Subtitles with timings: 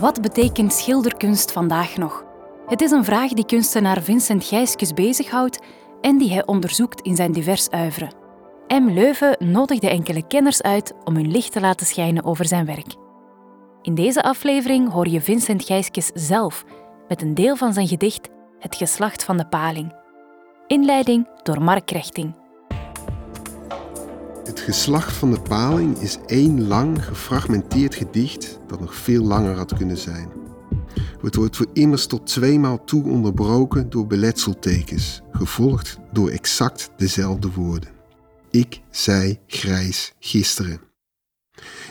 [0.00, 2.24] Wat betekent schilderkunst vandaag nog?
[2.66, 5.58] Het is een vraag die kunstenaar Vincent Gijskes bezighoudt
[6.00, 8.10] en die hij onderzoekt in zijn divers uivre.
[8.68, 8.90] M.
[8.90, 12.94] Leuven nodigde enkele kenners uit om hun licht te laten schijnen over zijn werk.
[13.82, 16.64] In deze aflevering hoor je Vincent Gijskes zelf
[17.08, 19.94] met een deel van zijn gedicht Het geslacht van de paling.
[20.66, 22.41] Inleiding door Mark Rechting.
[24.44, 29.74] Het geslacht van de paling is één lang gefragmenteerd gedicht dat nog veel langer had
[29.76, 30.28] kunnen zijn.
[31.22, 37.90] Het wordt voor immers tot tweemaal toe onderbroken door beletseltekens, gevolgd door exact dezelfde woorden.
[38.50, 40.80] Ik zei grijs gisteren.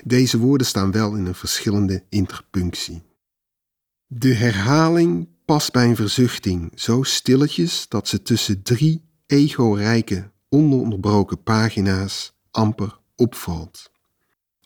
[0.04, 3.02] Deze woorden staan wel in een verschillende interpunctie.
[4.08, 12.40] De herhaling past bij een verzuchting zo stilletjes dat ze tussen drie ego-rijke, ononderbroken pagina's
[12.52, 13.92] amper opvalt.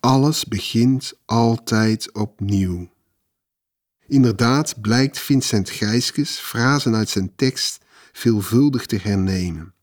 [0.00, 2.88] Alles begint altijd opnieuw.
[4.06, 9.74] Inderdaad blijkt Vincent Gijskes frasen uit zijn tekst veelvuldig te hernemen.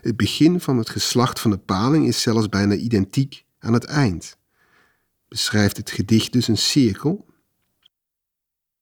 [0.00, 4.36] Het begin van het geslacht van de paling is zelfs bijna identiek aan het eind.
[5.28, 7.26] Beschrijft het gedicht dus een cirkel?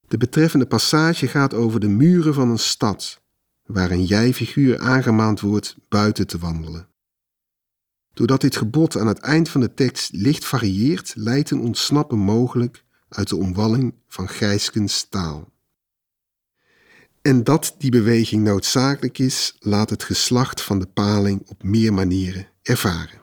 [0.09, 3.21] De betreffende passage gaat over de muren van een stad,
[3.65, 6.89] waar een jij-figuur aangemaand wordt buiten te wandelen.
[8.17, 12.85] Doordat dit gebod aan het eind van de tekst licht varieert, lijkt een ontsnappen mogelijk
[13.09, 15.53] uit de omwalling van Gijskens taal.
[17.23, 22.49] En dat die beweging noodzakelijk is, laat het geslacht van de paling op meer manieren
[22.63, 23.21] ervaren.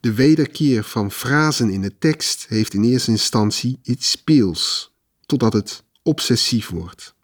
[0.00, 4.94] De wederkeer van frasen in de tekst heeft in eerste instantie iets speels,
[5.26, 7.16] totdat het obsessief wordt.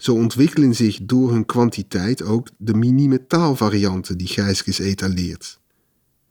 [0.00, 5.60] Zo ontwikkelen zich door hun kwantiteit ook de minieme taalvarianten die Gijskes etaleert.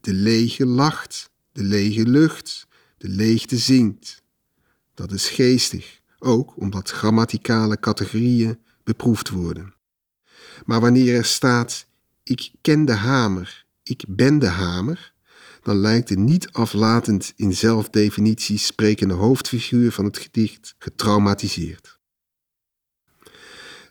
[0.02, 4.24] De lege lacht, de lege lucht, de leegte zingt.
[4.94, 9.74] Dat is geestig, ook omdat grammaticale categorieën beproefd worden.
[10.66, 11.86] Maar wanneer er staat:
[12.24, 15.14] Ik ken de hamer, ik ben de hamer,
[15.62, 21.99] dan lijkt de niet aflatend in zelfdefinitie sprekende hoofdfiguur van het gedicht getraumatiseerd.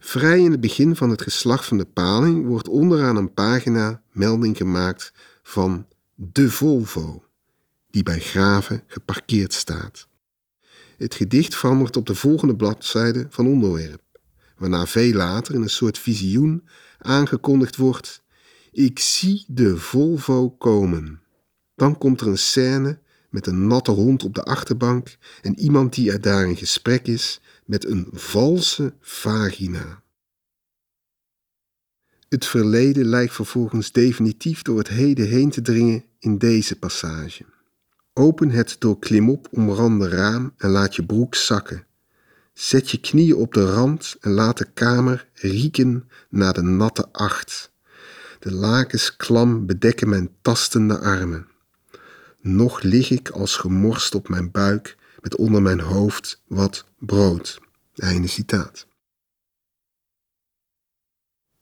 [0.08, 4.56] Vrij in het begin van het geslacht van de paling wordt onderaan een pagina melding
[4.56, 7.24] gemaakt van de Volvo,
[7.90, 10.08] die bij Graven geparkeerd staat.
[10.96, 14.02] Het gedicht verandert op de volgende bladzijde van onderwerp,
[14.56, 18.22] waarna veel later in een soort visioen aangekondigd wordt:
[18.72, 21.22] Ik zie de Volvo komen.
[21.74, 22.98] Dan komt er een scène
[23.30, 27.40] met een natte hond op de achterbank en iemand die er daar in gesprek is
[27.68, 30.02] met een valse vagina.
[32.28, 37.44] Het verleden lijkt vervolgens definitief door het heden heen te dringen in deze passage.
[38.12, 41.86] Open het door klimop omrande raam en laat je broek zakken.
[42.52, 47.72] Zet je knieën op de rand en laat de kamer rieken naar de natte acht.
[48.38, 51.46] De lakens klam bedekken mijn tastende armen.
[52.40, 54.97] Nog lig ik als gemorst op mijn buik
[55.28, 57.60] met onder mijn hoofd wat brood.
[57.94, 58.86] Einde citaat.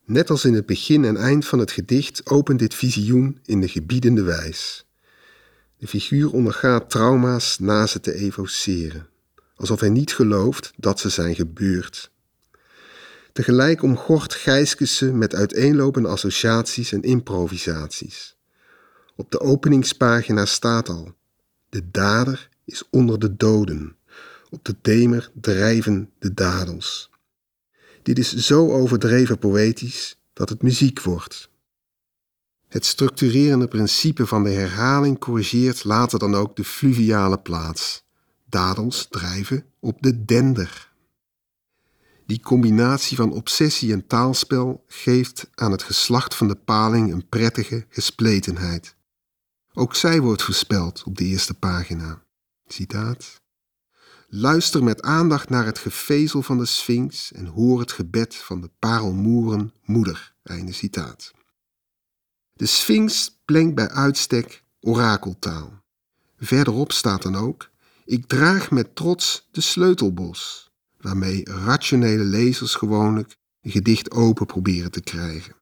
[0.05, 3.69] Net als in het begin en eind van het gedicht opent dit visioen in de
[3.69, 4.87] gebiedende wijs.
[5.79, 9.09] De figuur ondergaat trauma's na ze te evoceren,
[9.55, 12.11] alsof hij niet gelooft dat ze zijn gebeurd.
[13.33, 18.37] Tegelijk omgort Gijskes ze met uiteenlopende associaties en improvisaties.
[19.17, 21.15] Op de openingspagina staat al:
[21.69, 23.97] De dader is onder de doden.
[24.51, 27.11] Op de demer drijven de dadels.
[28.03, 31.51] Dit is zo overdreven poëtisch dat het muziek wordt.
[32.69, 38.05] Het structurerende principe van de herhaling corrigeert later dan ook de fluviale plaats.
[38.45, 40.93] Dadels drijven op de dender.
[42.27, 47.87] Die combinatie van obsessie en taalspel geeft aan het geslacht van de paling een prettige
[47.89, 48.97] gespletenheid.
[49.73, 52.26] Ook zij wordt voorspeld op de eerste pagina.
[52.67, 53.41] Citaat.
[54.29, 58.71] Luister met aandacht naar het gevezel van de Sphinx en hoor het gebed van de
[58.79, 60.35] parelmoeren moeder.
[60.43, 61.33] Einde citaat.
[62.53, 65.85] De Sphinx plenkt bij uitstek orakeltaal.
[66.39, 67.71] Verderop staat dan ook:
[68.05, 70.71] Ik draag met trots de sleutelbos,
[71.01, 75.55] waarmee rationele lezers gewoonlijk een gedicht open proberen te krijgen.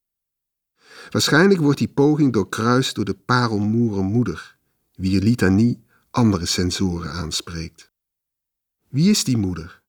[1.11, 4.57] Waarschijnlijk wordt die poging doorkruist door de parelmoeren moeder,
[4.95, 5.84] wier litanie
[6.15, 7.91] andere sensoren aanspreekt.
[8.89, 9.83] Wie is die moeder?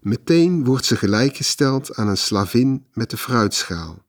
[0.00, 4.04] Meteen wordt ze gelijkgesteld aan een slavin met de fruitschaal.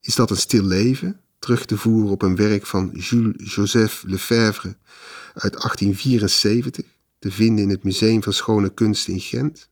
[0.00, 4.76] Is dat een stil leven, terug te voeren op een werk van Jules-Joseph Lefebvre
[5.34, 6.84] uit 1874,
[7.18, 9.70] te vinden in het Museum van Schone Kunsten in Gent?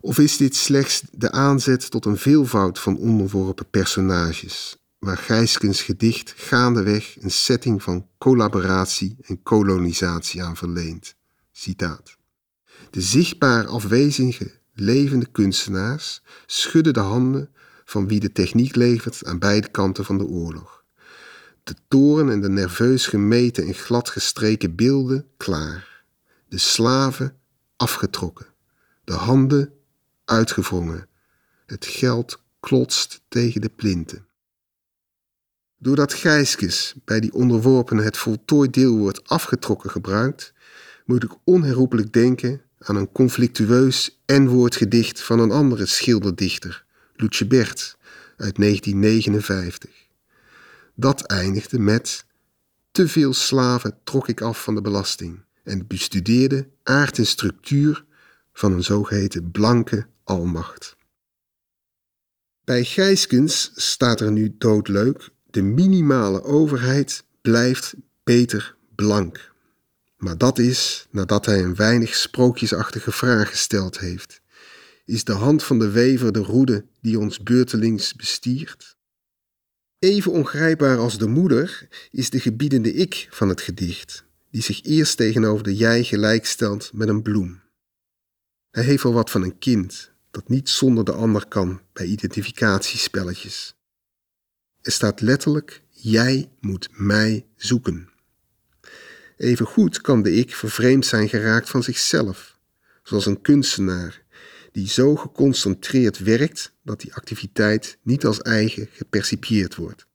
[0.00, 6.34] Of is dit slechts de aanzet tot een veelvoud van onderworpen personages, waar Gijskens gedicht
[6.36, 11.14] gaandeweg een setting van collaboratie en kolonisatie aan verleent?
[11.52, 12.16] Citaat.
[12.90, 17.50] De zichtbaar afwezige, levende kunstenaars schudden de handen
[17.84, 20.84] van wie de techniek levert aan beide kanten van de oorlog.
[21.62, 26.04] De toren en de nerveus gemeten en glad gestreken beelden klaar.
[26.48, 27.36] De slaven
[27.76, 28.46] afgetrokken.
[29.04, 29.72] De handen
[30.24, 31.08] uitgewrongen.
[31.66, 34.27] Het geld klotst tegen de plinten.
[35.80, 40.52] Doordat Gijskes bij die onderworpenen het voltooid deelwoord afgetrokken gebruikt,
[41.04, 46.84] moet ik onherroepelijk denken aan een conflictueus N-woordgedicht van een andere schilderdichter,
[47.14, 47.96] Lutje Bert,
[48.36, 49.90] uit 1959.
[50.94, 52.24] Dat eindigde met:
[52.90, 58.04] Te veel slaven trok ik af van de belasting en bestudeerde aard en structuur
[58.52, 60.96] van een zogeheten blanke almacht.
[62.64, 69.52] Bij Gijskens staat er nu doodleuk: de minimale overheid blijft beter blank.
[70.16, 74.40] Maar dat is nadat hij een weinig sprookjesachtige vraag gesteld heeft.
[75.04, 78.96] Is de hand van de wever de roede die ons beurtelings bestiert?
[79.98, 85.16] Even ongrijpbaar als de moeder is de gebiedende ik van het gedicht, die zich eerst
[85.16, 87.60] tegenover de jij gelijkstelt met een bloem.
[88.70, 93.77] Hij heeft wel wat van een kind, dat niet zonder de ander kan bij identificatiespelletjes.
[94.82, 98.08] Er staat letterlijk: Jij moet mij zoeken.
[99.36, 102.58] Evengoed kan de ik vervreemd zijn geraakt van zichzelf,
[103.02, 104.22] zoals een kunstenaar
[104.72, 110.06] die zo geconcentreerd werkt dat die activiteit niet als eigen gepercipieerd wordt.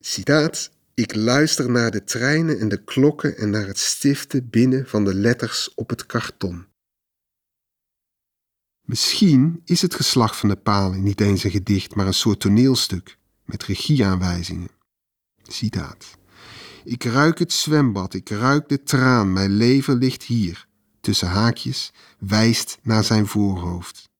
[0.00, 5.04] Citaat: Ik luister naar de treinen en de klokken en naar het stiften binnen van
[5.04, 6.66] de letters op het karton.
[8.82, 13.18] Misschien is het geslacht van de paling niet eens een gedicht, maar een soort toneelstuk
[13.44, 14.70] met regieaanwijzingen.
[15.42, 16.18] Citaat.
[16.84, 20.66] Ik ruik het zwembad, ik ruik de traan, mijn leven ligt hier,
[21.00, 24.10] tussen haakjes, wijst naar zijn voorhoofd.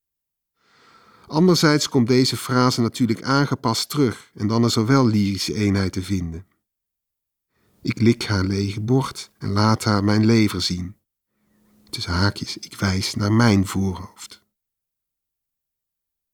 [1.26, 6.02] Anderzijds komt deze frase natuurlijk aangepast terug en dan is er wel lyrische eenheid te
[6.02, 6.46] vinden.
[7.82, 10.96] Ik lik haar lege bord en laat haar mijn lever zien.
[11.90, 14.42] Tussen haakjes, ik wijs naar mijn voorhoofd.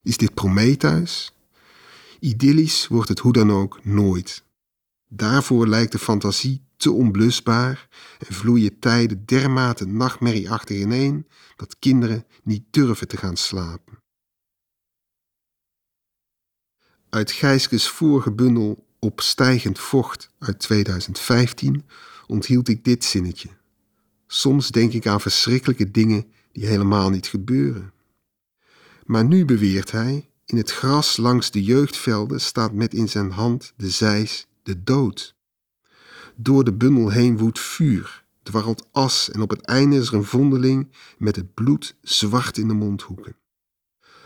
[0.02, 1.32] Is dit Prometheus?
[2.20, 4.44] Idyllisch wordt het hoe dan ook nooit.
[5.08, 7.88] Daarvoor lijkt de fantasie te onblusbaar
[8.18, 11.26] en vloeien tijden dermate nachtmerrieachtig ineen
[11.56, 14.02] dat kinderen niet durven te gaan slapen.
[17.08, 21.84] Uit Gijskes vorige bundel Op stijgend vocht uit 2015
[22.26, 23.48] onthield ik dit zinnetje.
[24.26, 27.92] Soms denk ik aan verschrikkelijke dingen die helemaal niet gebeuren.
[29.04, 33.72] Maar nu beweert hij, in het gras langs de jeugdvelden staat met in zijn hand
[33.76, 35.34] de zeis de dood.
[36.36, 40.24] Door de bundel heen woedt vuur, dwarrelt as en op het einde is er een
[40.24, 43.36] vondeling met het bloed zwart in de mondhoeken.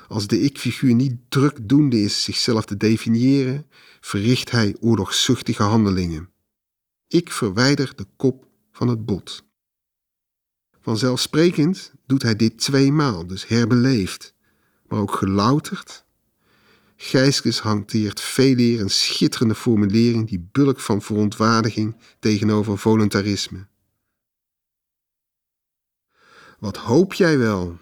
[0.08, 3.66] Als de ik-figuur niet drukdoende is zichzelf te definiëren,
[4.00, 6.30] verricht hij oorlogzuchtige handelingen.
[7.08, 9.44] Ik verwijder de kop van het bot.
[10.80, 14.34] Vanzelfsprekend doet hij dit tweemaal, dus herbeleefd,
[14.86, 16.04] maar ook gelouterd
[17.04, 23.66] Gijskes hanteert veeleer een schitterende formulering die bulk van verontwaardiging tegenover voluntarisme.
[26.58, 27.78] Wat hoop jij wel?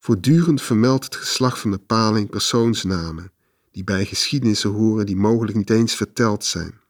[0.00, 3.32] Voortdurend vermeldt het geslacht van de paling persoonsnamen,
[3.70, 6.80] die bij geschiedenissen horen die mogelijk niet eens verteld zijn.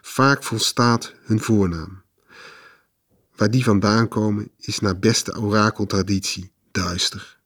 [0.00, 2.02] Vaak volstaat hun voornaam.
[3.36, 7.39] Waar die vandaan komen is naar beste orakeltraditie duister.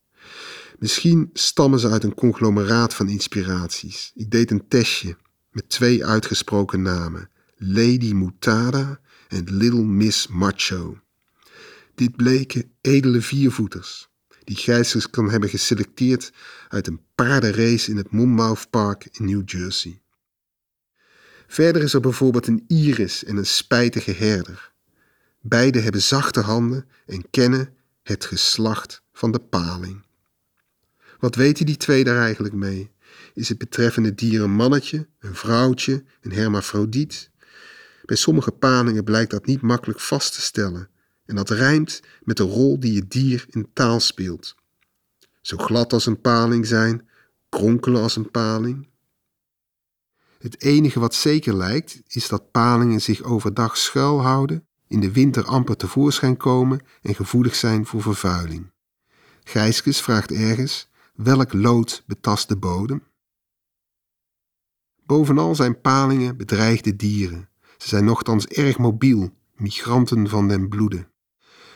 [0.78, 4.12] Misschien stammen ze uit een conglomeraat van inspiraties.
[4.14, 5.16] Ik deed een testje
[5.50, 10.99] met twee uitgesproken namen: Lady Mutada en Little Miss Macho.
[11.95, 14.09] Dit bleken edele viervoeters,
[14.45, 16.33] die Gijsers kan hebben geselecteerd
[16.69, 20.02] uit een paardenrace in het Monmouth Park in New Jersey.
[21.47, 24.73] Verder is er bijvoorbeeld een iris en een spijtige herder.
[25.40, 30.03] Beide hebben zachte handen en kennen het geslacht van de paling.
[31.25, 32.90] Wat weten die twee daar eigenlijk mee?
[33.35, 37.31] Is het betreffende dier een mannetje, een vrouwtje, een hermafrodiet?
[38.04, 40.88] Bij sommige palingen blijkt dat niet makkelijk vast te stellen
[41.26, 44.54] en dat rijmt met de rol die het dier in taal speelt.
[45.40, 47.09] Zo glad als een paling zijn,
[47.49, 48.88] kronkelen als een paling.
[50.38, 55.76] Het enige wat zeker lijkt, is dat palingen zich overdag schuilhouden, in de winter amper
[55.76, 58.73] tevoorschijn komen en gevoelig zijn voor vervuiling.
[59.45, 63.02] Gijskes vraagt ergens: welk lood betast de bodem?
[65.06, 67.49] Bovenal zijn palingen bedreigde dieren.
[67.78, 71.09] Ze zijn nochtans erg mobiel, migranten van den bloede.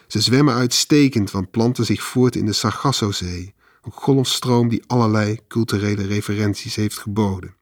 [0.06, 6.06] Ze zwemmen uitstekend, want planten zich voort in de Sargassozee, een golfstroom die allerlei culturele
[6.06, 7.56] referenties heeft geboden.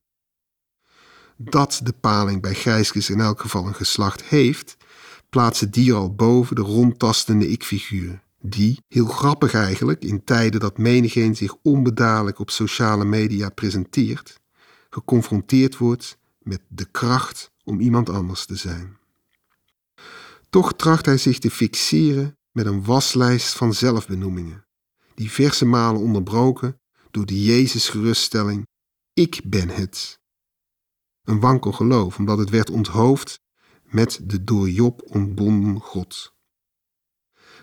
[1.36, 4.76] Dat de paling bij Gijskes in elk geval een geslacht heeft,
[5.30, 10.78] plaatst het dier al boven de rondtastende ik-figuur, die, heel grappig eigenlijk, in tijden dat
[10.78, 14.40] menigeen zich onbedadelijk op sociale media presenteert,
[14.90, 18.98] geconfronteerd wordt met de kracht om iemand anders te zijn.
[20.50, 24.66] Toch tracht hij zich te fixeren met een waslijst van zelfbenoemingen,
[25.14, 28.66] diverse malen onderbroken door de Jezus-geruststelling:
[29.12, 30.20] Ik ben het.
[31.24, 33.40] Een wankel geloof, omdat het werd onthoofd
[33.82, 36.35] met de door Job ontbonden God.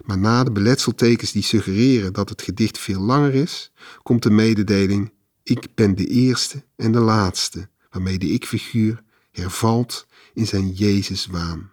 [0.04, 3.72] Maar na de beletseltekens die suggereren dat het gedicht veel langer is,
[4.04, 10.48] komt de mededeling: Ik ben de eerste en de laatste, waarmee de ik-figuur hervalt in
[10.48, 11.72] zijn Jezuswaan.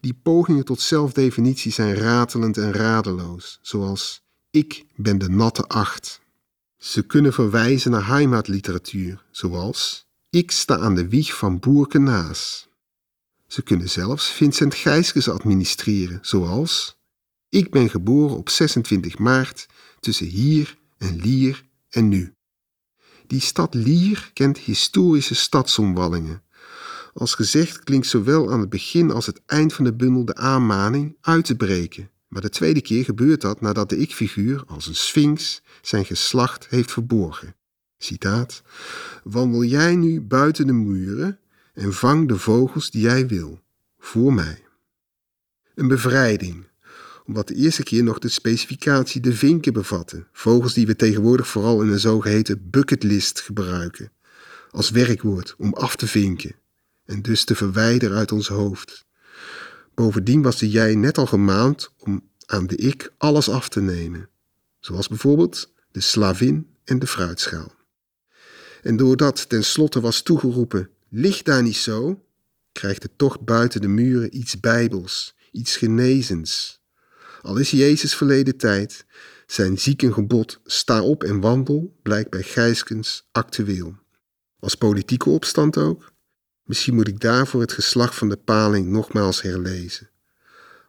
[0.00, 6.20] Die pogingen tot zelfdefinitie zijn ratelend en radeloos, zoals ik ben de natte acht.
[6.76, 12.68] Ze kunnen verwijzen naar heimatliteratuur, zoals ik sta aan de wieg van Boerke Naas.
[13.50, 16.98] Ze kunnen zelfs Vincent Gijskes administreren, zoals
[17.48, 19.66] ik ben geboren op 26 maart
[20.00, 22.34] tussen hier en Lier en nu.
[23.26, 26.42] Die stad Lier kent historische stadsomwallingen,
[27.14, 31.16] als gezegd klinkt zowel aan het begin als het eind van de bundel de aanmaning
[31.20, 32.10] uit te breken.
[32.28, 36.92] Maar de tweede keer gebeurt dat nadat de ik-figuur, als een sphinx, zijn geslacht heeft
[36.92, 37.56] verborgen.
[37.98, 38.62] Citaat:
[39.24, 41.38] Wandel jij nu buiten de muren
[41.80, 43.60] en vang de vogels die jij wil,
[43.98, 44.64] voor mij.
[45.74, 46.66] Een bevrijding,
[47.24, 51.82] omdat de eerste keer nog de specificatie de vinken bevatte, vogels die we tegenwoordig vooral
[51.82, 54.12] in een zogeheten bucketlist gebruiken,
[54.70, 56.54] als werkwoord om af te vinken
[57.04, 59.06] en dus te verwijderen uit ons hoofd.
[59.94, 64.28] Bovendien was de jij net al gemaand om aan de ik alles af te nemen,
[64.80, 67.72] zoals bijvoorbeeld de slavin en de fruitschaal.
[68.82, 72.24] En doordat tenslotte was toegeroepen: ligt daar niet zo,
[72.72, 76.80] krijgt het toch buiten de muren iets bijbels, iets genezens.
[77.42, 79.04] Al is Jezus verleden tijd,
[79.46, 83.98] zijn ziekengebod sta op en wandel blijkt bij Gijskens actueel.
[84.58, 86.12] Als politieke opstand ook,
[86.70, 90.10] Misschien moet ik daarvoor het geslag van de paling nogmaals herlezen.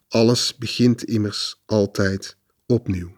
[0.07, 3.17] Alles begint immers altijd opnieuw.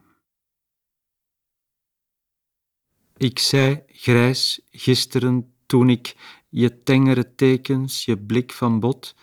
[3.18, 6.16] Ik zei grijs gisteren toen ik
[6.54, 9.16] je tengere tekens, je blik van bot,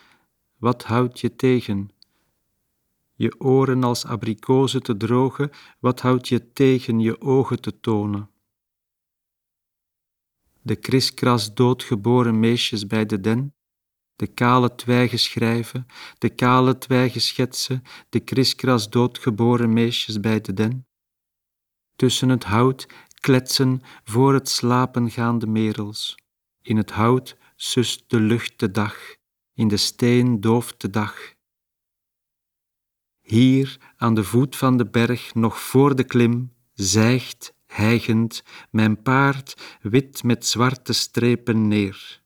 [0.56, 1.90] wat houdt je tegen?
[3.14, 8.30] Je oren als abrikozen te drogen, wat houdt je tegen je ogen te tonen?
[10.62, 13.54] de kriskras doodgeboren meisjes bij de den,
[14.16, 15.86] de kale twijgen schrijven,
[16.18, 20.86] de kale twijgen schetsen, de kriskras doodgeboren meisjes bij de den.
[21.96, 22.88] Tussen het hout
[23.20, 26.18] kletsen voor het slapen gaande merels.
[26.62, 29.16] In het hout sust de lucht de dag,
[29.54, 31.34] in de steen dooft de dag.
[33.20, 39.78] Hier aan de voet van de berg, nog voor de klim, zijgt hijgend, mijn paard
[39.82, 42.22] wit met zwarte strepen neer.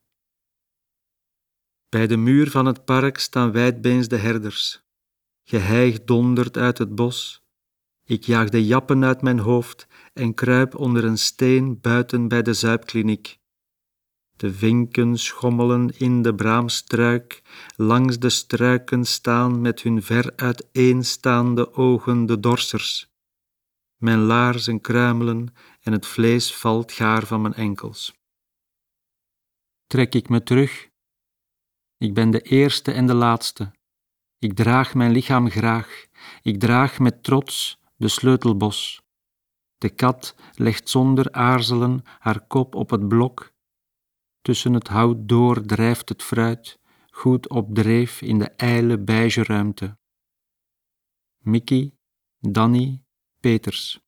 [1.88, 4.82] Bij de muur van het park staan wijdbeens de herders.
[5.42, 7.42] Geheig dondert uit het bos.
[8.04, 12.52] Ik jaag de jappen uit mijn hoofd en kruip onder een steen buiten bij de
[12.54, 13.38] zuipkliniek.
[14.36, 17.42] De vinken schommelen in de braamstruik,
[17.76, 23.12] langs de struiken staan met hun ver uiteenstaande ogen de dorsers.
[23.96, 28.14] Mijn laarzen kruimelen en het vlees valt gaar van mijn enkels.
[29.86, 30.88] Trek ik me terug.
[31.96, 33.72] Ik ben de eerste en de laatste.
[34.38, 36.06] Ik draag mijn lichaam graag.
[36.42, 39.02] Ik draag met trots de sleutelbos.
[39.78, 43.53] De kat legt zonder aarzelen haar kop op het blok.
[44.44, 46.78] Tussen het hout door drijft het fruit,
[47.10, 49.98] goed op dreef in de ijle beige ruimte.
[51.38, 51.94] Mickey,
[52.38, 53.02] Danny,
[53.40, 54.00] Peters.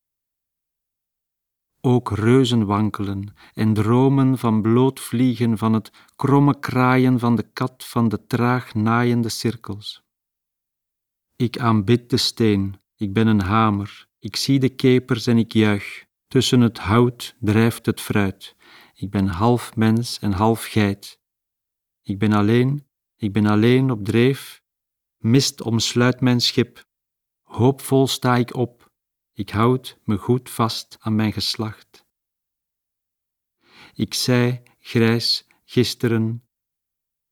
[1.80, 8.08] Ook reuzen wankelen en dromen van blootvliegen van het kromme kraaien van de kat van
[8.08, 10.02] de traag naaiende cirkels.
[11.36, 16.04] Ik aanbid de steen, ik ben een hamer, ik zie de kepers en ik juich.
[16.28, 18.55] Tussen het hout drijft het fruit.
[18.98, 21.20] Ik ben half mens en half geit.
[22.02, 22.86] Ik ben alleen,
[23.16, 24.62] ik ben alleen op dreef.
[25.16, 26.84] Mist omsluit mijn schip.
[27.42, 28.92] Hoopvol sta ik op.
[29.32, 32.06] Ik houd me goed vast aan mijn geslacht.
[33.94, 36.48] Ik zei, grijs, gisteren,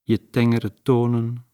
[0.03, 1.47] je tengere tonen.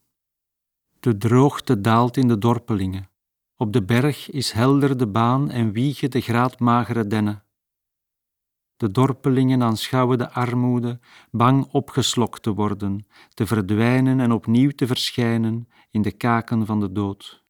[1.00, 3.10] De droogte daalt in de dorpelingen.
[3.56, 7.44] Op de berg is helder de baan en wiegen de graadmagere dennen.
[8.80, 15.68] De dorpelingen aanschouwen de armoede, bang opgeslokt te worden, te verdwijnen en opnieuw te verschijnen
[15.90, 17.44] in de kaken van de dood.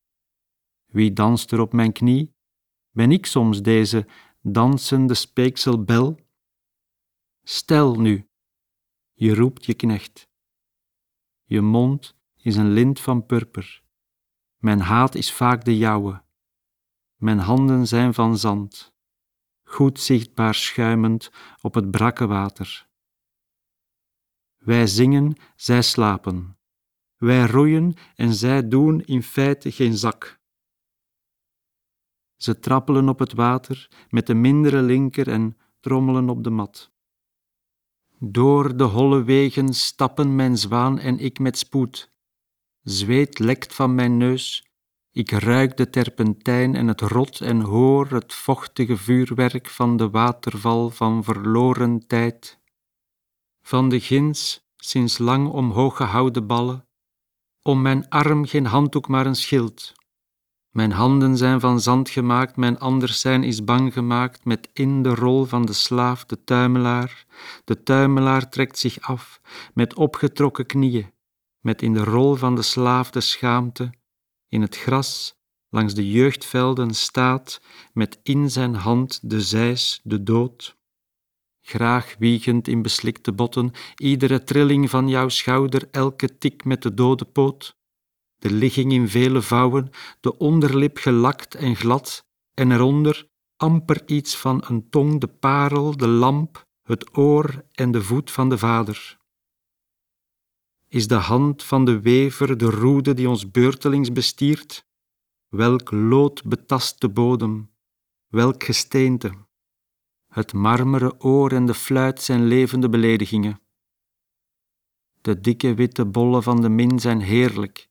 [0.86, 2.34] Wie danst er op mijn knie?
[2.90, 4.06] Ben ik soms deze
[4.40, 6.18] dansende speekselbel?
[7.42, 8.28] Stel nu,
[9.12, 10.28] je roept je knecht.
[11.44, 13.82] Je mond is een lint van purper.
[14.56, 16.22] Mijn haat is vaak de jouwe.
[17.16, 18.89] Mijn handen zijn van zand,
[19.70, 22.88] goed zichtbaar schuimend op het brakke water.
[24.56, 26.58] Wij zingen, zij slapen.
[27.16, 30.40] Wij roeien en zij doen in feite geen zak.
[32.36, 36.92] Ze trappelen op het water met de mindere linker en trommelen op de mat.
[38.18, 42.12] Door de holle wegen stappen mijn zwaan en ik met spoed.
[42.82, 44.69] Zweet lekt van mijn neus.
[45.20, 50.90] Ik ruik de terpentijn en het rot en hoor het vochtige vuurwerk van de waterval
[50.90, 52.60] van verloren tijd.
[53.62, 56.86] Van de gins, sinds lang omhoog gehouden ballen,
[57.62, 59.92] om mijn arm geen handdoek maar een schild.
[60.70, 65.14] Mijn handen zijn van zand gemaakt, mijn anders zijn is bang gemaakt, met in de
[65.14, 67.26] rol van de slaaf de tuimelaar.
[67.64, 69.40] De tuimelaar trekt zich af,
[69.74, 71.12] met opgetrokken knieën,
[71.60, 73.98] met in de rol van de slaaf de schaamte,
[74.50, 75.34] in het gras,
[75.68, 77.60] langs de jeugdvelden staat,
[77.92, 80.78] met in zijn hand de zijs, de dood.
[81.60, 87.24] Graag wiegend in beslikte botten, iedere trilling van jouw schouder, elke tik met de dode
[87.24, 87.78] poot
[88.40, 94.64] de ligging in vele vouwen, de onderlip gelakt en glad, en eronder amper iets van
[94.66, 99.19] een tong, de parel, de lamp, het oor en de voet van de Vader.
[100.90, 104.86] Is de hand van de wever de roede die ons beurtelings bestiert?
[105.48, 107.70] Welk lood betast de bodem,
[108.26, 109.32] welk gesteente?
[110.26, 113.60] Het marmeren oor en de fluit zijn levende beledigingen.
[115.20, 117.88] De dikke witte bollen van de min zijn heerlijk,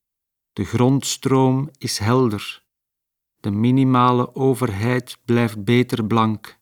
[0.54, 2.66] de grondstroom is helder.
[3.40, 6.60] De minimale overheid blijft beter blank.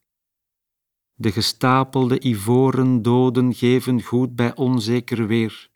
[1.13, 5.76] De gestapelde ivoren doden geven goed bij onzeker weer.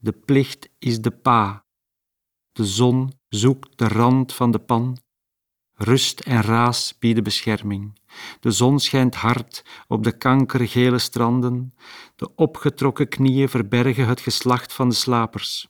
[0.00, 1.64] De plicht is de pa.
[2.52, 4.98] De zon zoekt de rand van de pan.
[5.72, 7.98] Rust en raas bieden bescherming.
[8.40, 11.74] De zon schijnt hard op de kankergele stranden.
[12.16, 15.68] De opgetrokken knieën verbergen het geslacht van de slapers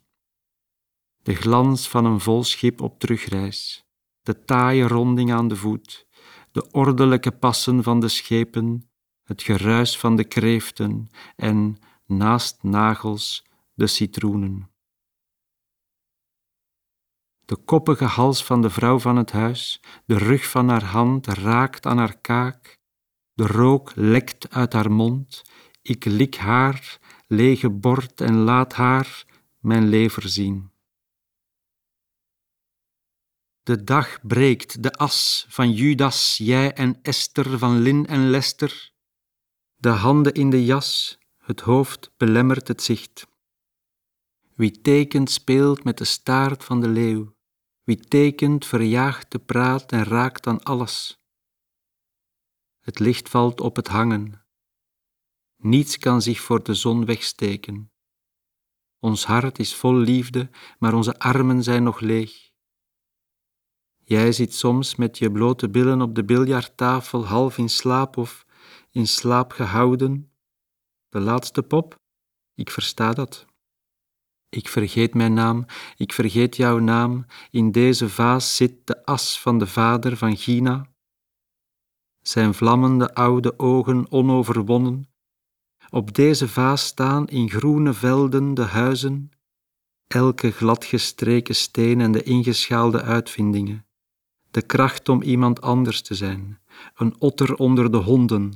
[1.22, 3.84] de glans van een vol schip op terugreis,
[4.22, 6.06] de taaie ronding aan de voet,
[6.52, 8.90] de ordelijke passen van de schepen,
[9.24, 13.44] het geruis van de kreeften en, naast nagels,
[13.80, 14.70] de citroenen.
[17.44, 21.86] De koppige hals van de vrouw van het huis, de rug van haar hand raakt
[21.86, 22.78] aan haar kaak,
[23.32, 25.42] de rook lekt uit haar mond,
[25.82, 29.24] ik lik haar, lege bord en laat haar
[29.58, 30.70] mijn lever zien.
[33.62, 38.92] De dag breekt, de as van Judas, jij en Esther, van Lin en Lester.
[39.76, 43.29] De handen in de jas, het hoofd belemmert het zicht.
[44.60, 47.34] Wie tekent speelt met de staart van de leeuw.
[47.82, 51.24] Wie tekent verjaagt de praat en raakt aan alles.
[52.78, 54.46] Het licht valt op het hangen.
[55.56, 57.92] Niets kan zich voor de zon wegsteken.
[58.98, 62.50] Ons hart is vol liefde, maar onze armen zijn nog leeg.
[63.96, 68.46] Jij zit soms met je blote billen op de biljarttafel, half in slaap of
[68.90, 70.32] in slaap gehouden.
[71.08, 71.98] De laatste pop?
[72.54, 73.48] Ik versta dat.
[74.50, 77.26] Ik vergeet mijn naam, ik vergeet jouw naam.
[77.50, 80.86] In deze vaas zit de as van de vader van Gina.
[82.20, 85.08] Zijn vlammende oude ogen onoverwonnen.
[85.90, 89.30] Op deze vaas staan in groene velden de huizen,
[90.06, 93.84] elke gladgestreken steen en de ingeschaalde uitvindingen
[94.50, 96.60] de kracht om iemand anders te zijn,
[96.94, 98.52] een otter onder de honden,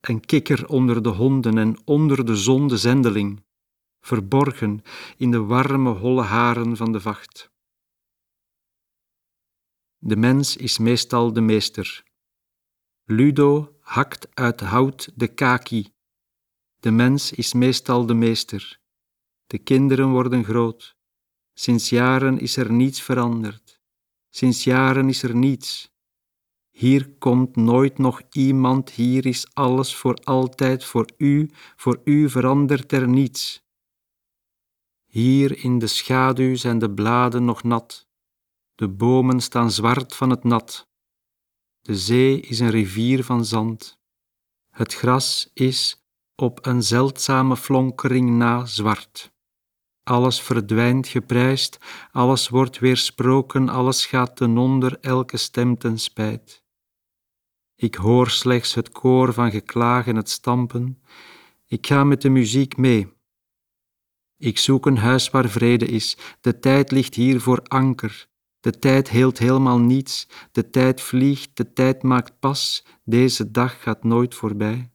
[0.00, 3.44] een kikker onder de honden en onder de zon de zendeling,
[4.04, 4.82] verborgen
[5.16, 7.50] in de warme holle haren van de vacht.
[9.98, 12.04] De mens is meestal de meester.
[13.04, 15.92] Ludo hakt uit hout de kaki.
[16.80, 18.80] De mens is meestal de meester.
[19.46, 20.96] De kinderen worden groot.
[21.54, 23.80] Sinds jaren is er niets veranderd.
[24.30, 25.92] Sinds jaren is er niets.
[26.70, 32.92] Hier komt nooit nog iemand, hier is alles voor altijd voor u, voor u verandert
[32.92, 33.63] er niets.
[35.14, 38.08] Hier in de schaduw zijn de bladen nog nat,
[38.74, 40.88] de bomen staan zwart van het nat.
[41.80, 43.98] De zee is een rivier van zand.
[44.70, 49.32] Het gras is op een zeldzame flonkering na zwart.
[50.02, 51.78] Alles verdwijnt geprijsd,
[52.12, 56.64] alles wordt weersproken, alles gaat ten onder, elke stem ten spijt.
[57.74, 61.02] Ik hoor slechts het koor van geklaag en het stampen.
[61.66, 63.13] Ik ga met de muziek mee.
[64.44, 66.16] Ik zoek een huis waar vrede is.
[66.40, 68.26] De tijd ligt hier voor anker.
[68.60, 70.28] De tijd heelt helemaal niets.
[70.52, 72.84] De tijd vliegt, de tijd maakt pas.
[73.04, 74.90] Deze dag gaat nooit voorbij.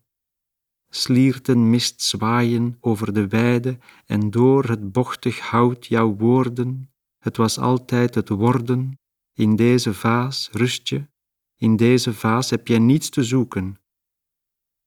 [0.90, 6.92] Slierten mist zwaaien over de weide en door het bochtig hout jouw woorden.
[7.18, 9.00] Het was altijd het worden.
[9.34, 11.08] In deze vaas rust je,
[11.56, 13.78] in deze vaas heb je niets te zoeken.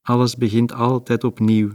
[0.02, 1.72] Alles begint altijd opnieuw.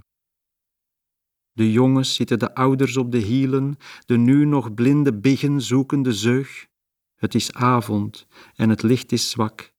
[1.58, 6.14] De jongens zitten de ouders op de hielen, de nu nog blinde biggen zoeken de
[6.14, 6.68] zeug.
[7.16, 9.74] Het is avond en het licht is zwak.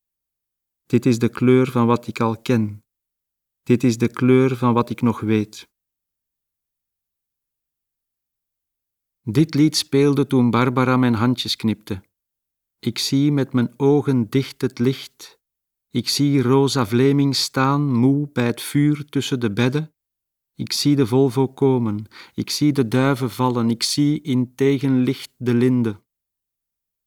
[0.86, 2.84] Dit is de kleur van wat ik al ken.
[3.62, 5.68] Dit is de kleur van wat ik nog weet.
[9.22, 12.02] Dit lied speelde toen Barbara mijn handjes knipte.
[12.78, 15.38] Ik zie met mijn ogen dicht het licht.
[15.90, 19.92] Ik zie Rosa Vleming staan, moe bij het vuur tussen de bedden.
[20.58, 25.54] Ik zie de Volvo komen, ik zie de duiven vallen, ik zie in tegenlicht de
[25.54, 26.00] linde.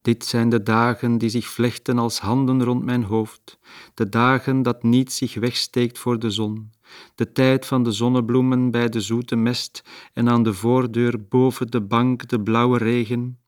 [0.02, 3.60] Dit zijn de dagen die zich vlechten als handen rond mijn hoofd,
[3.94, 6.72] de dagen dat niets zich wegsteekt voor de zon,
[7.16, 9.84] de tijd van de zonnebloemen bij de zoete mest
[10.14, 13.40] en aan de voordeur boven de bank de blauwe regen,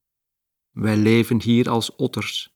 [0.72, 2.56] wij leven hier als otters.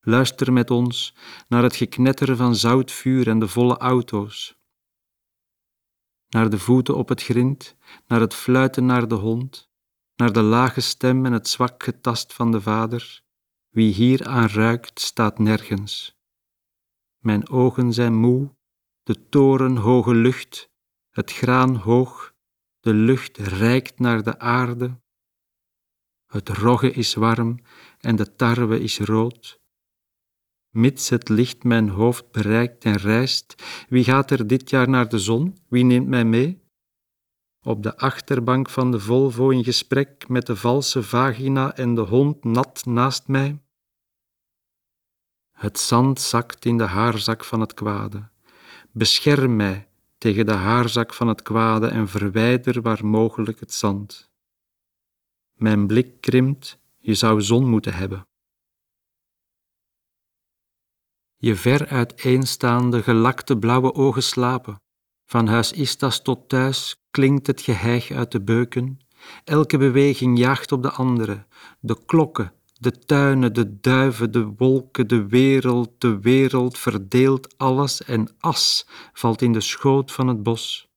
[0.00, 1.14] Luister met ons
[1.48, 4.59] naar het geknetter van zoutvuur en de volle auto's.
[6.30, 9.70] Naar de voeten op het grind, naar het fluiten naar de hond,
[10.16, 13.22] naar de lage stem en het zwak getast van de vader.
[13.68, 16.18] Wie hier aan ruikt, staat nergens.
[17.18, 18.54] Mijn ogen zijn moe,
[19.02, 20.70] de toren hoge lucht,
[21.10, 22.34] het graan hoog,
[22.80, 25.00] de lucht reikt naar de aarde,
[26.30, 27.60] het rogge is warm
[27.98, 29.59] en de tarwe is rood.
[30.70, 33.54] Mits het licht mijn hoofd bereikt en reist,
[33.88, 35.58] wie gaat er dit jaar naar de zon?
[35.68, 36.62] Wie neemt mij mee?
[37.62, 42.44] Op de achterbank van de Volvo in gesprek met de valse vagina en de hond
[42.44, 43.62] nat naast mij.
[45.50, 48.28] Het zand zakt in de haarzak van het kwade.
[48.92, 54.30] Bescherm mij tegen de haarzak van het kwade en verwijder waar mogelijk het zand.
[55.52, 58.29] Mijn blik krimpt, je zou zon moeten hebben.
[61.42, 64.80] Je ver uiteenstaande gelakte blauwe ogen slapen.
[65.26, 68.98] Van huis Istas tot thuis klinkt het geheig uit de beuken.
[69.44, 71.46] Elke beweging jaagt op de andere.
[71.78, 78.34] De klokken, de tuinen, de duiven, de wolken, de wereld, de wereld verdeelt alles en
[78.38, 80.88] as valt in de schoot van het bos.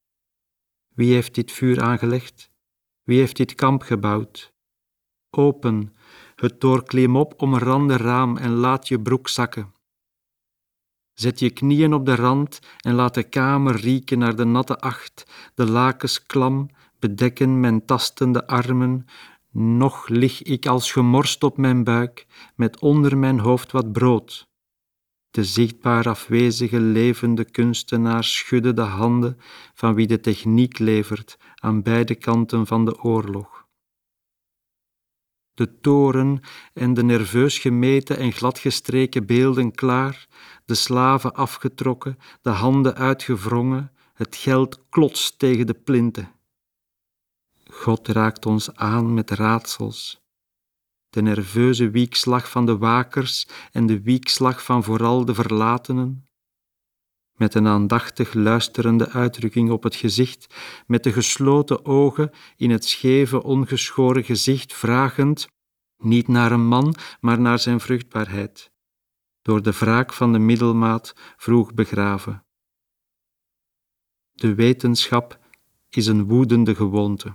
[0.93, 2.51] Wie heeft dit vuur aangelegd?
[3.03, 4.53] Wie heeft dit kamp gebouwd?
[5.29, 5.95] Open
[6.35, 9.72] het doorklim op omrande raam en laat je broek zakken.
[11.13, 15.25] Zet je knieën op de rand en laat de kamer rieken naar de natte acht,
[15.55, 19.05] de lakens klam bedekken mijn tastende armen.
[19.51, 24.47] Nog lig ik als gemorst op mijn buik, met onder mijn hoofd wat brood.
[25.31, 29.37] De zichtbaar afwezige levende kunstenaar schudde de handen
[29.73, 33.63] van wie de techniek levert aan beide kanten van de oorlog
[35.53, 36.39] de toren
[36.73, 40.27] en de nerveus gemeten en gladgestreken beelden klaar,
[40.73, 46.31] de slaven afgetrokken, de handen uitgewrongen, het geld klotst tegen de plinten.
[47.69, 50.21] God raakt ons aan met raadsels.
[51.09, 56.27] De nerveuze wiekslag van de wakers en de wiekslag van vooral de verlatenen.
[57.33, 60.55] Met een aandachtig luisterende uitdrukking op het gezicht,
[60.87, 65.47] met de gesloten ogen in het scheve, ongeschoren gezicht, vragend,
[65.97, 68.72] niet naar een man, maar naar zijn vruchtbaarheid,
[69.43, 72.45] door de wraak van de middelmaat vroeg begraven.
[74.31, 75.39] De wetenschap
[75.89, 77.33] is een woedende gewoonte.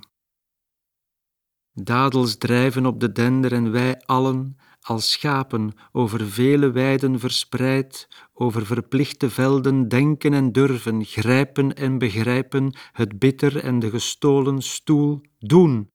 [1.72, 8.66] Dadels drijven op de dender en wij allen, als schapen over vele weiden verspreid, over
[8.66, 15.90] verplichte velden denken en durven, grijpen en begrijpen, het bitter en de gestolen stoel doen.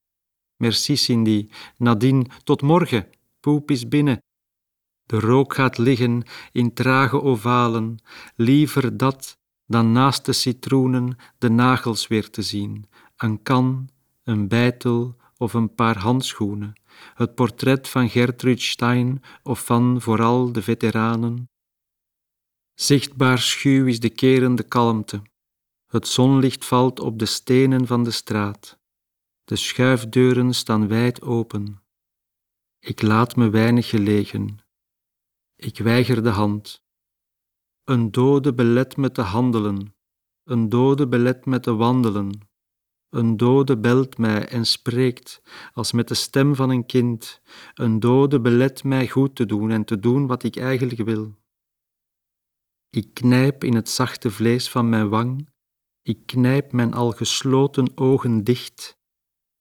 [0.56, 3.08] Merci Cindy, nadien, tot morgen,
[3.40, 4.22] poep is binnen.
[5.06, 7.98] De rook gaat liggen in trage ovalen,
[8.36, 13.88] liever dat dan naast de citroenen de nagels weer te zien, een kan,
[14.24, 16.72] een bijtel of een paar handschoenen,
[17.14, 21.48] het portret van Gertrude Stein of van vooral de veteranen.
[22.74, 25.22] Zichtbaar schuw is de kerende kalmte.
[25.86, 28.78] Het zonlicht valt op de stenen van de straat.
[29.44, 31.82] De schuifdeuren staan wijd open.
[32.78, 34.58] Ik laat me weinig gelegen.
[35.56, 36.84] Ik weiger de hand.
[37.84, 39.94] Een dode belet me te handelen,
[40.44, 42.52] een dode belet me te wandelen.
[43.08, 47.40] Een dode belt mij en spreekt als met de stem van een kind.
[47.74, 51.38] Een dode belet mij goed te doen en te doen wat ik eigenlijk wil.
[52.90, 55.48] Ik knijp in het zachte vlees van mijn wang.
[56.02, 58.98] Ik knijp mijn al gesloten ogen dicht.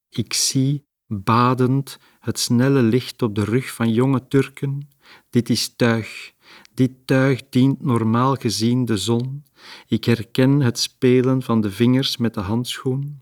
[0.09, 4.87] Ik zie, badend, het snelle licht op de rug van jonge Turken.
[5.29, 6.33] Dit is tuig.
[6.73, 9.45] Dit tuig dient normaal gezien de zon.
[9.87, 13.21] Ik herken het spelen van de vingers met de handschoen.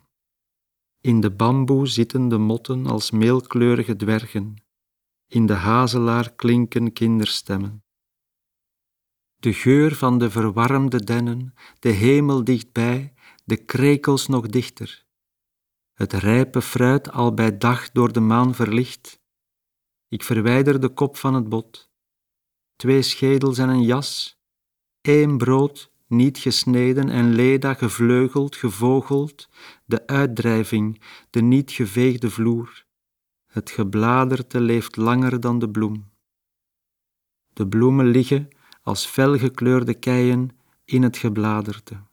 [1.02, 4.64] In de bamboe zitten de motten als meelkleurige dwergen.
[5.28, 7.84] In de hazelaar klinken kinderstemmen.
[9.36, 13.14] De geur van de verwarmde dennen, de hemel dichtbij,
[13.46, 15.06] de krekels nog dichter.
[15.94, 19.21] Het rijpe fruit al bij dag door de maan verlicht.
[20.12, 21.90] Ik verwijder de kop van het bot.
[22.76, 24.40] Twee schedels en een jas,
[25.02, 29.50] één brood niet gesneden en leda gevleugeld, gevogeld,
[29.86, 32.86] de uitdrijving, de niet geveegde vloer.
[33.46, 36.12] Het gebladerte leeft langer dan de bloem.
[37.54, 38.48] De bloemen liggen
[38.82, 40.50] als felgekleurde keien
[40.86, 42.04] in het gebladerte.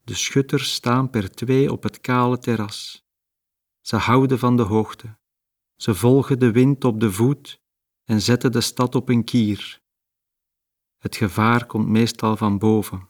[0.00, 3.06] De schutters staan per twee op het kale terras.
[3.80, 5.16] Ze houden van de hoogte.
[5.84, 7.60] Ze volgen de wind op de voet
[8.04, 9.80] en zetten de stad op een kier.
[10.98, 13.08] Het gevaar komt meestal van boven.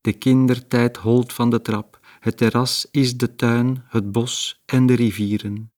[0.00, 2.00] De kindertijd holt van de trap.
[2.20, 5.72] Het terras is de tuin, het bos en de rivieren.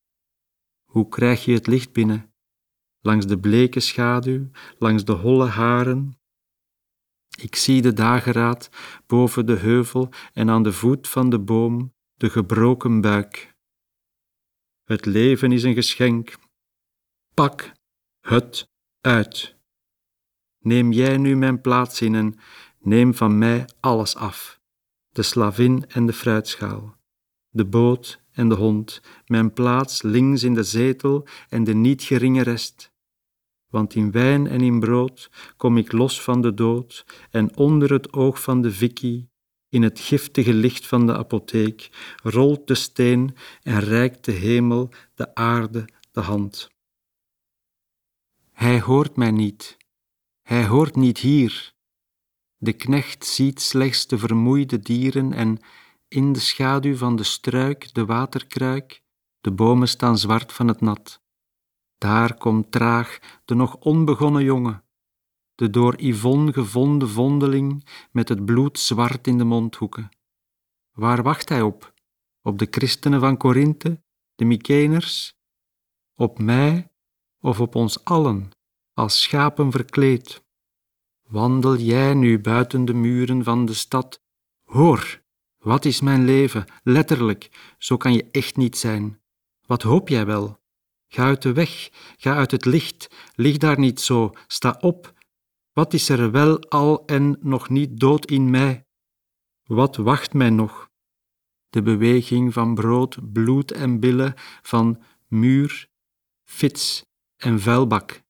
[0.85, 2.35] Hoe krijg je het licht binnen?
[3.00, 6.18] Langs de bleke schaduw, langs de holle haren.
[7.40, 8.70] Ik zie de dageraad
[9.07, 13.55] boven de heuvel en aan de voet van de boom de gebroken buik.
[14.87, 16.38] Het leven is een geschenk.
[17.35, 17.72] Pak
[18.20, 18.68] het
[19.01, 19.57] uit.
[20.59, 22.38] Neem jij nu mijn plaats in en
[22.81, 24.61] neem van mij alles af:
[25.09, 26.96] de slavin en de fruitschaal,
[27.49, 32.42] de boot en de hond, mijn plaats links in de zetel en de niet geringe
[32.42, 32.92] rest.
[33.66, 38.12] Want in wijn en in brood kom ik los van de dood en onder het
[38.12, 39.29] oog van de Vicky,
[39.68, 41.90] in het giftige licht van de apotheek,
[42.22, 46.70] rolt de steen en reikt de hemel, de aarde, de hand.
[48.52, 49.76] Hij hoort mij niet,
[50.42, 51.74] hij hoort niet hier.
[52.57, 55.59] De knecht ziet slechts de vermoeide dieren en
[56.09, 59.02] in de schaduw van de struik, de waterkruik,
[59.40, 61.22] de bomen staan zwart van het nat.
[61.98, 64.85] Daar komt traag de nog onbegonnen jongen,
[65.56, 70.08] de door Yvonne gevonden vondeling met het bloed zwart in de mondhoeken.
[70.92, 71.94] Waar wacht hij op?
[72.42, 74.02] Op de christenen van Korinthe,
[74.34, 75.34] de Mykeners?
[76.14, 76.90] Op mij
[77.40, 78.50] of op ons allen?
[78.96, 80.44] als schapen verkleed.
[81.28, 84.20] Wandel jij nu buiten de muren van de stad?
[84.64, 85.22] Hoor,
[85.58, 86.64] wat is mijn leven?
[86.82, 89.20] Letterlijk, zo kan je echt niet zijn.
[89.66, 90.60] Wat hoop jij wel?
[91.08, 95.14] Ga uit de weg, ga uit het licht, lig daar niet zo, sta op.
[95.76, 98.86] Wat is er wel al en nog niet dood in mij?
[99.64, 100.90] Wat wacht mij nog?
[101.68, 105.88] De beweging van brood, bloed en billen, van muur,
[106.44, 107.04] fits
[107.36, 108.24] en vuilbak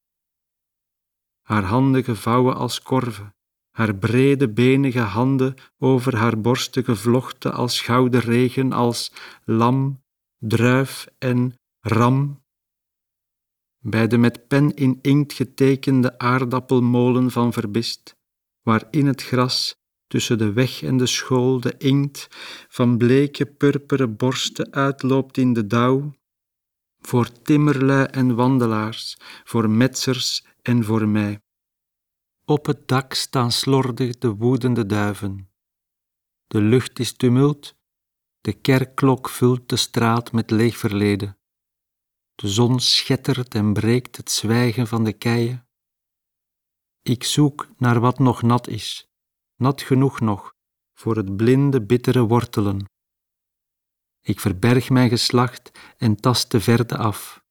[1.47, 3.35] haar handen gevouwen als korven,
[3.71, 9.13] haar brede benige handen over haar borsten gevlochten als gouden regen, als
[9.45, 10.03] lam,
[10.39, 12.45] druif en ram.
[13.89, 18.17] Bij de met pen in inkt getekende aardappelmolen van Verbist,
[18.63, 19.75] waar in het gras
[20.07, 22.27] tussen de weg en de school de inkt
[22.69, 26.15] van bleke purperen borsten uitloopt in de dauw,
[27.01, 31.41] voor timmerlui en wandelaars, voor metsers en voor mij.
[32.45, 35.51] Op het dak staan slordig de woedende duiven.
[36.47, 37.77] De lucht is tumult,
[38.41, 41.39] de kerkklok vult de straat met leeg verleden.
[42.37, 45.67] De zon schettert en breekt het zwijgen van de keien.
[47.03, 49.09] Ik zoek naar wat nog nat is,
[49.55, 50.53] nat genoeg nog
[50.95, 52.85] voor het blinde, bittere wortelen.
[54.21, 57.45] Ik verberg mijn geslacht en tast de verte af.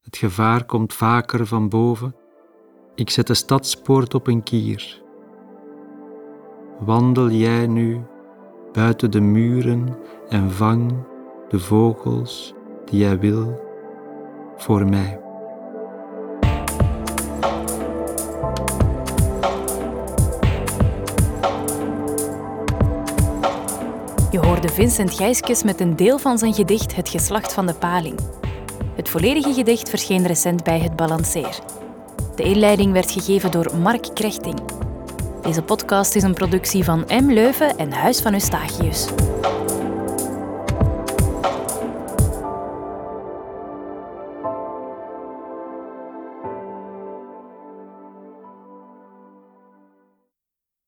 [0.00, 2.16] Het gevaar komt vaker van boven.
[2.94, 5.02] Ik zet de stadspoort op een kier.
[6.78, 8.02] Wandel jij nu
[8.72, 11.06] buiten de muren en vang
[11.48, 12.54] de vogels
[12.84, 13.72] die jij wil
[14.56, 15.18] voor mij.
[24.30, 28.18] Je hoorde Vincent Gijskes met een deel van zijn gedicht Het geslacht van de paling.
[28.94, 31.58] Het volledige gedicht verscheen recent bij Het Balanceer.
[32.34, 34.60] De inleiding werd gegeven door Mark Krechting.
[35.42, 37.30] Deze podcast is een productie van M.
[37.30, 39.06] Leuven en Huis van Eustachius.